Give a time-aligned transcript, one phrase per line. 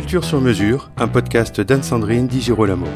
[0.00, 2.86] Culture sur mesure, un podcast d'Anne-Sandrine Di Girolamo.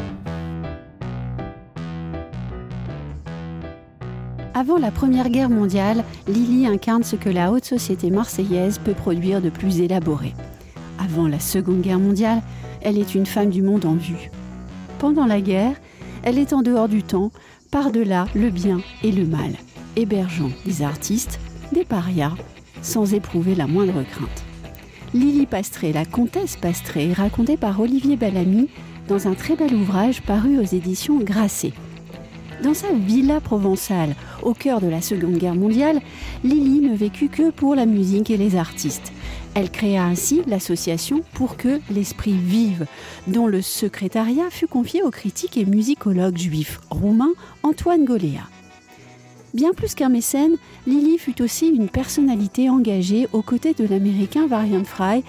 [4.54, 9.42] Avant la Première Guerre mondiale, Lily incarne ce que la haute société marseillaise peut produire
[9.42, 10.32] de plus élaboré.
[10.98, 12.40] Avant la Seconde Guerre mondiale,
[12.80, 14.30] elle est une femme du monde en vue.
[14.98, 15.76] Pendant la guerre,
[16.22, 17.32] elle est en dehors du temps,
[17.70, 19.52] par-delà le bien et le mal,
[19.96, 21.38] hébergeant des artistes,
[21.70, 22.32] des parias,
[22.80, 24.43] sans éprouver la moindre crainte.
[25.14, 28.68] Lily Pastré, la comtesse Pastré, racontée par Olivier Bellamy
[29.06, 31.72] dans un très bel ouvrage paru aux éditions Grasset.
[32.64, 36.00] Dans sa villa provençale, au cœur de la Seconde Guerre mondiale,
[36.42, 39.12] Lily ne vécut que pour la musique et les artistes.
[39.54, 42.86] Elle créa ainsi l'association Pour que l'esprit vive,
[43.28, 48.48] dont le secrétariat fut confié au critique et musicologue juif roumain Antoine Goléa.
[49.54, 54.82] Bien plus qu'un mécène, Lily fut aussi une personnalité engagée aux côtés de l'américain Varian
[54.82, 55.22] Fry,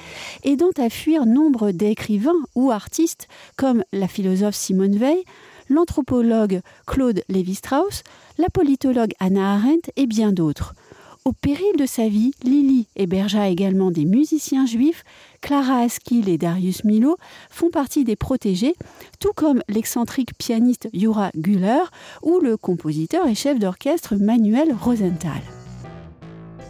[0.44, 5.24] aidant à fuir nombre d'écrivains ou artistes comme la philosophe Simone Veil,
[5.70, 8.02] l'anthropologue Claude Lévi-Strauss,
[8.40, 10.74] la politologue Anna Arendt et bien d'autres.
[11.28, 15.04] Au péril de sa vie, Lily hébergea également des musiciens juifs.
[15.42, 17.18] Clara Askill et Darius Milo
[17.50, 18.76] font partie des protégés,
[19.20, 21.82] tout comme l'excentrique pianiste Jura Güller
[22.22, 25.42] ou le compositeur et chef d'orchestre Manuel Rosenthal.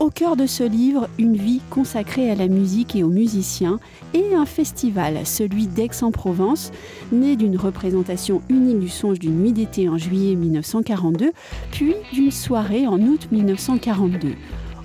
[0.05, 3.79] Au cœur de ce livre, une vie consacrée à la musique et aux musiciens
[4.13, 6.71] et un festival, celui d'Aix-en-Provence,
[7.11, 11.31] né d'une représentation unique du songe d'une nuit d'été en juillet 1942,
[11.71, 14.35] puis d'une soirée en août 1942.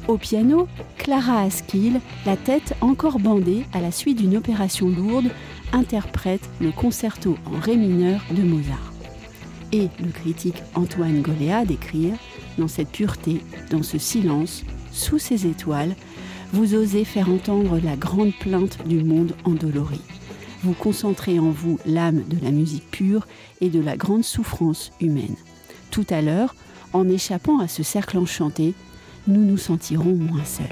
[0.08, 5.28] Au piano, Clara Askill, la tête encore bandée à la suite d'une opération lourde,
[5.74, 8.94] interprète le concerto en ré mineur de Mozart.
[9.72, 12.14] Et le critique Antoine Goléa d'écrire
[12.56, 15.94] Dans cette pureté, dans ce silence, sous ces étoiles,
[16.52, 20.00] vous osez faire entendre la grande plainte du monde endolori.
[20.62, 23.26] Vous concentrez en vous l'âme de la musique pure
[23.60, 25.36] et de la grande souffrance humaine.
[25.90, 26.54] Tout à l'heure,
[26.92, 28.74] en échappant à ce cercle enchanté,
[29.26, 30.66] nous nous sentirons moins seuls.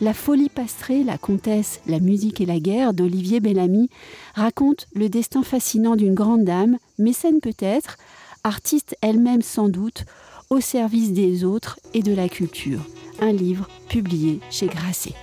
[0.00, 3.88] La folie pastrée, la comtesse, la musique et la guerre d'Olivier Bellamy
[4.34, 7.96] raconte le destin fascinant d'une grande dame, mécène peut-être,
[8.44, 10.04] artiste elle-même sans doute,
[10.50, 12.80] au service des autres et de la culture.
[13.20, 15.14] Un livre publié chez Grasset.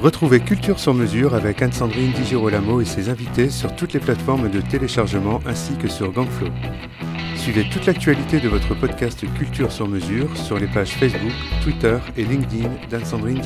[0.00, 4.50] Retrouvez Culture sur mesure avec Anne-Sandrine Di Girolamo et ses invités sur toutes les plateformes
[4.50, 6.48] de téléchargement ainsi que sur Gangflow.
[7.36, 11.32] Suivez toute l'actualité de votre podcast Culture sur mesure sur les pages Facebook,
[11.62, 13.40] Twitter et LinkedIn d'Anne-Sandrine.